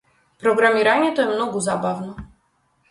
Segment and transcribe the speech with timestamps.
[0.43, 2.21] Програмирањето е многу забавно.